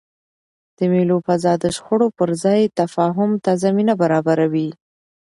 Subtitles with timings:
[0.77, 4.69] د مېلو فضا د شخړو پر ځای تفاهم ته زمینه برابروي.